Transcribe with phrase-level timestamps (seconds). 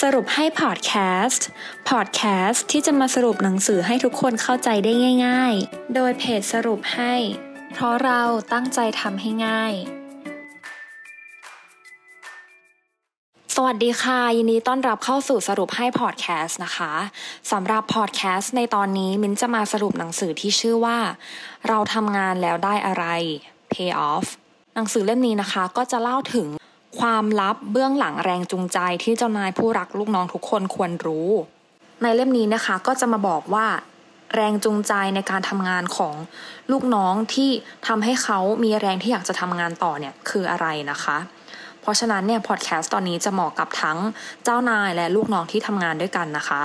[0.00, 0.92] สรุปให้พอดแค
[1.24, 1.46] สต์
[1.90, 4.92] พอดแคสต์ที่จะมาสรุปหนังสือให้ทุกคนเข้าใจได้
[5.26, 7.14] ง่าย ๆ โดยเพจสรุปให้
[7.72, 8.22] เพราะเรา
[8.52, 9.72] ตั้งใจทำให้ง่าย
[13.54, 16.92] สวัสดีค่ะ ยินดีต้อนรับเข้าสู่สรุปให้พอดแคสต์นะคะ
[17.52, 20.98] สำหรับพอดแคสต์ในตอนนี้มิ้นจะมาสรุปหนังสือที่ชื่อว่า
[21.68, 23.04] เราทำงานแล้วได้อะไร
[23.72, 24.26] pay off
[24.74, 26.48] หนังสือเล่มนี้นะคะก็จะเล่าถึง
[26.98, 31.28] ความลับเบื้องหลังแรงจูงใจที่เจ้านายผู้รักลูกน้องทุกคนควรรู้
[32.02, 33.66] ในเล่มนี้นะคะก็จะมาบอกว่า
[34.34, 36.14] แรงจูงใจในการทำงานของ
[36.72, 37.50] ลูกน้องที่
[37.86, 41.16] ทำให้เขามีแรงที่อยากจะทำงานต่อเนี่ยคืออะไรนะคะ
[41.80, 43.98] เพราะฉะนั้นเนี่ยพอดแคสต์ตอนนี้จะเหมาะกับทั้ง
[44.44, 46.62] เจ้านายและลูกน้องที่ทำงานด้วยกันนะคะ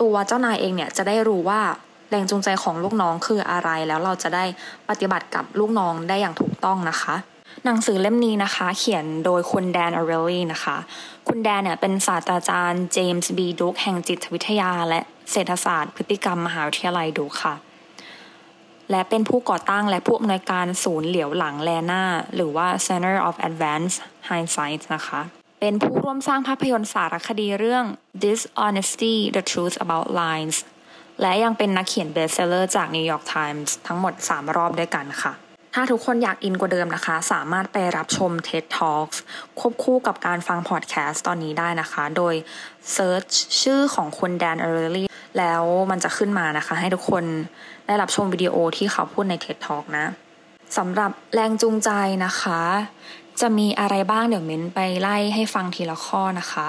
[0.00, 1.60] ตัวเจ้านายเองเนี่ยจะได้รู้ว่า
[2.10, 4.44] แรงจูงใจของลูกน้องคืออะไรแล้วเราจะได้
[4.88, 7.14] ปฏิบัติกับลูกน้องได้อย่างถูกต้องนะคะ
[7.66, 10.76] หนังสือเล่มนี้นะคะ เขียนโดยคุณแดนอเรลลี่นะคะ
[11.28, 15.00] คุณแดนเนี่ยเป็นศาสตราจารย์เจมส์บีดุกแห่งจิตวิทยา และ
[15.30, 17.54] เศรษฐศาสตร์พฤติกรรมมหาวิทยาลัยดุกค่ะ
[18.90, 23.98] และเป็นผู้ก่อตั้งและผู้อำนวยการศูนย์เหลียวหลังแลนาหรือว่า Center of Advanced
[24.30, 25.20] Hindsight นะคะ
[25.60, 27.84] เป็นผู้ร่วมสร้างภาพยนตร์สารคดีเรื่อง
[28.24, 30.56] Dishonesty The Truth About Lines
[31.20, 35.34] และยังเป็นนักเขียน best seller จาก New York Times ทั้งหมด 3 รอบด้วยกันค่ะ
[35.74, 39.18] ถ้าทุกคนอยากอินกว่าเดิมนะคะ สามารถไปรับชม TED Talks
[39.58, 42.34] ควบคู่กับการฟังพอดแคสต์ตอนนี้ได้นะคะ โดย
[42.92, 43.24] search
[43.60, 47.24] ชื่อของคุณ Dan Ariely แล้วมันจะขึ้นมานะคะ ให้ทุกคน
[47.86, 50.06] ได้รับชมวิดีโอที่เขาพูดใน TED Talk นะ
[50.78, 51.90] สำหรับแรงจูงใจ
[52.24, 52.60] นะคะ
[53.40, 56.68] จะมีอะไรบ้างเดี๋ยวเม้นไปไล่ให้ฟังทีละข้อนะคะ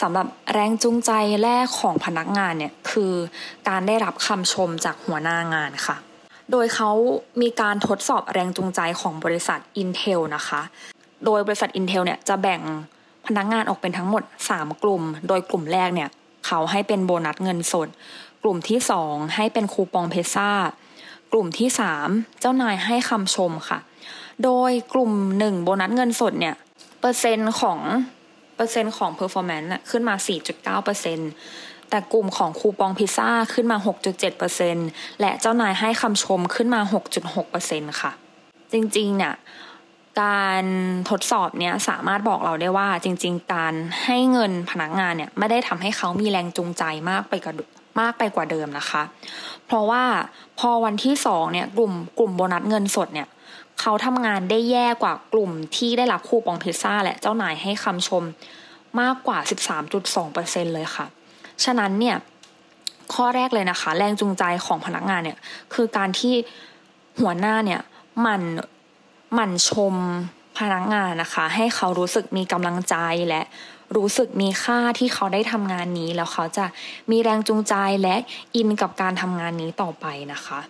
[0.00, 3.12] สำหรับแรงจูงใจแรกของพนักงานเนี่ยคือ
[3.68, 5.96] การได้รับคำชมจากหัวหน้างานค่ะ
[6.50, 6.90] โดยเขา
[7.42, 10.60] มีการทดสอบแรงจูงใจของบริษัท Intel นะคะ
[11.24, 12.60] โดยบริษัท Intel เนี่ยจะแบ่ง
[13.26, 16.08] พนักงานออกเป็นทั้งหมด 3 กลุ่ม โดยกลุ่มแรกเนี่ย
[16.46, 17.88] เขาให้เป็นโบนัสเงินสด
[18.42, 20.50] กลุ่มที่ 2 ให้เป็นคูปองเพซ่า
[21.32, 21.68] กลุ่มที่
[22.04, 23.78] 3 เจ้านายให้คำชมค่ะ
[24.44, 26.54] โดยกลุ่ม 1 โบนัสเงินสดเนี่ย
[27.00, 27.78] เปอร์เซ็นต์ของ
[28.56, 31.30] เปอร์เซ็นต์ของ performance ขึ้นมา 4.9%เปอร์เซ็นต์
[31.90, 33.78] แต่กลุ่มของคูปองพิซซ่าขึ้นมา
[34.48, 36.80] 6.7%และเจ้านายให้คำชมขึ้นมา
[37.40, 38.12] 6.6%ค่ะ
[38.72, 39.34] จริงๆเนี่ย
[40.22, 40.64] การ
[41.10, 47.54] ทดสอบเนี้ยสามารถบอกเราได้ว่าจริง ๆ การให้เงินพนักงานเนี่ยไม่ได้ทำให้เขามีแรงจูงใจมากไปกว่า
[48.00, 49.02] มากไปกว่าเดิมนะคะ
[49.66, 50.04] เพราะว่า
[50.58, 53.28] พอวันที่สองเนี่ยกลุ่มกลุ่มโบนัสเงินสดเนี่ย
[53.80, 58.22] เขาทำงานได้แย่กว่ากลุ่มที่ได้รับคูปองพิซซ่าและเจ้านายให้คำชม
[59.00, 59.38] มากกว่า
[60.06, 61.06] 13.2%เลยค่ะ
[61.64, 62.16] ฉะนั้นเนี่ย
[63.14, 65.38] ข้อแรกเลยนะคะ แรงจูงใจของพนักงานเนี่ย
[65.74, 66.34] คือการที่
[67.20, 67.80] หัวหน้าเนี่ย
[68.26, 68.40] มัน
[69.38, 69.94] มันชม
[70.58, 72.96] พนักงานนะคะ ให้เขารู้สึกมีกำลังใจ
[73.28, 73.42] และ
[73.96, 76.66] รู้สึกมีค่าที่เขาได้ทำงานนี้ แล้วเขาจะ
[77.10, 78.16] มีแรงจูงใจและ
[78.56, 80.60] อินกับการทำงานนี้ต่อไปนะคะ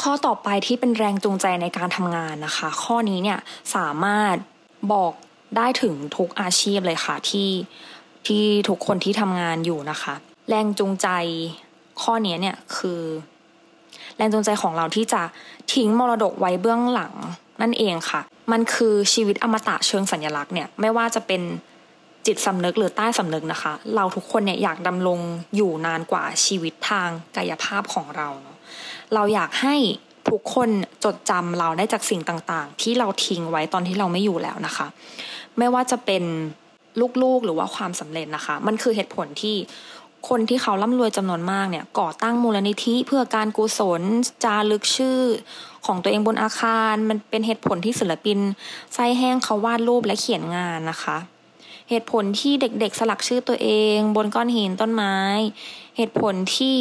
[0.00, 3.38] ข้อต่อไปที่เป็นแรงจูงใจในการทำงานนะคะ ข้อนี้เนี่ย
[3.76, 4.36] สามารถ
[4.92, 5.12] บอก
[5.56, 7.48] ได้ถึงทุกอาชีพเลยค่ะที่
[8.26, 10.14] ที่ทุกคนที่ทำงานอยู่นะคะ
[10.48, 11.08] แรงจูงใจ
[12.02, 13.00] ข้อนี้เนี่ยคือ
[14.16, 15.22] แรงจูงใจของเราที่จะ
[15.72, 17.14] ทิ้งมรดกไว้เบื้องหลัง
[17.62, 18.20] นั่นเองค่ะ
[18.52, 21.42] มันคือชีวิตอมตะเชิงสัญลักษณ์เนี่ยไม่ว่าจะเป็น
[22.26, 25.20] จิตสำนึกหรือใต้สำนึกนะคะ เราทุกคนเนี่ยอยากดำรง
[25.56, 28.56] อยู่นานกว่าชีวิตทางกายภาพของเราเนาะ
[29.14, 29.76] เราอยากให้
[30.30, 30.68] ทุกคน
[31.04, 34.86] จดจำเราได้จากสิ่งต่างๆ ที่เราทิ้งไว้ตอนที่เราไม่อยู่แล้วนะคะ
[35.58, 36.24] ไม่ว่าจะเป็น
[37.22, 39.56] ลูกๆ หรือว่าความสำเร็จนะคะ มันคือเหตุผลที่
[40.28, 44.02] คนที่เขาร่ำรวยจำนวนมากเนี่ยก่อตั้งมูลนิธิเพื่อการกุศล
[44.44, 45.20] จารึกชื่อ
[45.86, 48.38] ของตัวเองบนอาคาร มันเป็นเหตุผลที่ศิลปิน
[48.94, 51.16] ไส้แห้งเขาวาดรูปและเขียนงานนะคะ
[51.90, 55.16] เหตุผลที่เด็กๆ สลักชื่อตัวเอง บนก้อนหินต้นไม้
[55.96, 56.76] เหตุผลที่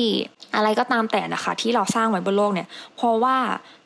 [0.56, 3.38] อะไรก็ตามแต่นะคะ ที่เราสร้างไว้บนโลกเนี่ย เพราะว่า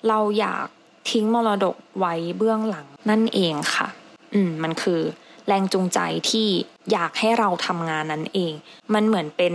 [0.07, 0.65] เราอยาก
[1.11, 3.87] ทิ้งมรดกไว้เบื้องหลังนั่นเองค่ะ
[4.33, 5.01] อืมมันคือ
[5.49, 5.99] แรงจูงใจ
[6.29, 6.47] ที่
[6.91, 8.53] อยากให้เราทำงานนั้นเอง
[8.93, 9.53] มันเหมือนเป็น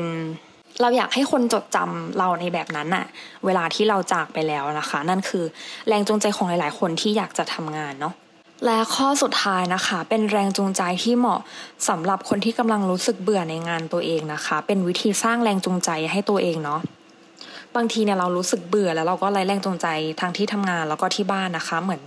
[0.81, 3.05] เราอยากให้คนจดจำเราในแบบนั้นอะ
[3.44, 5.44] เวลาที่เราจากไปแล้วนะคะ นั่นคือ
[5.88, 8.14] แรงจูงใจของหลาย ๆ คนที่อยากจะทำงานเนาะ
[8.64, 11.41] และข้อสุดท้ายนะคะ เป็นแรงจูงใจที่เหมาะ
[11.88, 16.81] สำหรับคนที่กำลังรู้สึกเบื่อในงานตัวเองนะคะ เป็นวิธีสร้างแรงจูงใจให้ตัวเองเนาะ
[17.76, 19.87] บางทีเนี่ยเรารู้สึกเบื่อแล้วเราก็ไร้แรงจูงใจ
[20.20, 22.02] ทางที่ทำงานแล้วก็ที่บ้านนะคะ เหมือน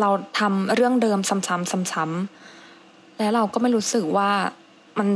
[0.00, 0.08] เรา
[0.38, 2.59] ทำเรื่องเดิมซ้ำๆซ้ำๆ
[3.20, 4.30] แล้วเราก็ไม่รู้สึกว่า
[4.98, 5.08] มัน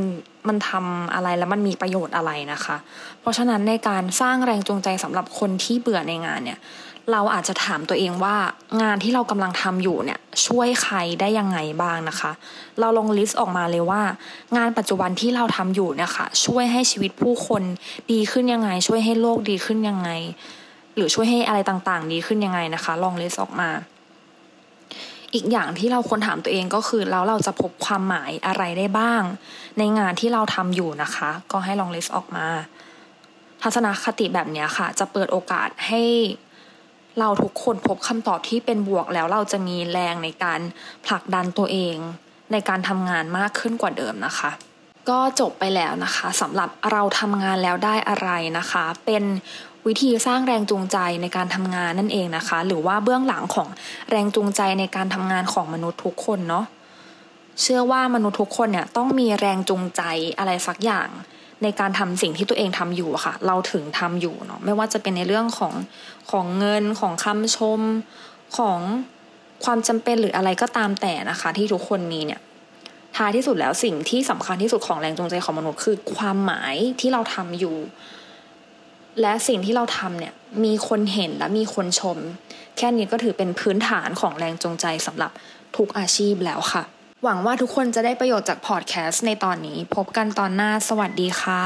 [0.48, 2.76] มันทำอะไรแล้วมันมีประโยชน์อะไรนะคะ
[3.20, 6.58] เพราะฉะนั้นในการสร้างแรงจูงใจสำหรับคนที่เบื่อในงานเนี่ย
[7.12, 8.36] เราอาจจะถามตัวเองว่า
[8.82, 12.32] งานที่เรากำลังทำอยู่เนี่ยช่วยใครได้ยังไงบ้างนะคะ
[12.80, 14.02] เราลอง list ออกมาเลยว่า
[14.56, 17.62] งานปัจจุบันที่เราทำอยู่เนี่ยค่ะช่วยให้ชีวิตผู้คน
[18.12, 20.10] ดีขึ้นยังไง ช่วยให้โลกดีขึ้นยังไง
[20.96, 23.70] หรือช่วยให้อะไรต่างๆ ดีขึ้นยังไงนะคะ ลอง list ออกมา
[25.34, 29.22] อีกอย่างที่เราควรถามตัวเองก็คือแล้วเราจะพบความหมายอะไรได้บ้าง
[29.78, 32.46] ในงานที่เราทำอยู่นะคะ ก็ให้ลองลิสต์ออกมา
[33.62, 36.02] ทัศนคติแบบนี้ค่ะ จะเปิดโอกาสให้
[37.18, 40.60] เราทุกคนพบคำตอบที่เป็นบวกแล้วเราจะมีแรงในการ
[41.06, 41.96] ผลักดันตัวเอง
[42.52, 44.50] ในการทำงานมากขึ้นกว่าเดิมนะคะ
[45.08, 49.24] ก็จบไปแล้วนะคะสำหรับเราทำงานแล้วได้อะไรนะคะ เป็น
[49.86, 53.68] วิธีสร้างแรงจูงใจในการทำงานนั่นเองนะคะ หรือว่าเบื้องหลังของ
[54.10, 56.64] แรงจูงใจในการทำงานของมนุษย์ทุกคนเนาะ
[57.60, 60.02] เชื่อว่ามนุษย์ทุกคนเนี่ยต้องมีแรงจูงใจ
[60.38, 61.08] อะไรสักอย่าง
[61.62, 65.74] ในการทำสิ่งที่ตัวเองทำอยู่ค่ะ เราถึงทำอยู่เนาะไม่ว่าจะเป็นในเรื่องของ
[66.30, 67.80] ของเงินของคำชม
[68.58, 68.78] ของ
[69.64, 72.40] ความจำเป็นหรืออะไรก็ตามแต่นะคะ ที่ทุกคนมีเนี่ย
[73.16, 77.76] ท้ายที่สุดแล้วสิ่งที่สำคัญที่สุดของแรงจูงใจของมนุษย์คือความหมายที่เราทำอยู่
[79.20, 80.34] และสิ่งที่เราทำเนี่ย
[80.64, 82.18] มีคนเห็นและมีคนชม
[82.76, 85.30] แค่นี้ก็ถือเป็นพื้นฐานของแรงจูงใจสำหรับ
[85.76, 86.82] ทุกอาชีพแล้วค่ะ
[87.24, 91.62] หวังว่าทุกคนจะได้ประโยชน์จากพอดแคสต์ในตอนนี้ พบกันตอนหน้าสวัสดีค่ะ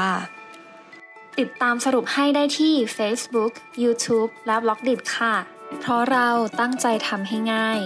[1.39, 3.53] ติดตามสรุปให้ได้ที่ Facebook,
[3.83, 5.35] YouTube และ b ล็อกดิค่ะ
[5.79, 6.27] เพราะเรา
[6.59, 7.79] ตั้งใจทำให้ง่าย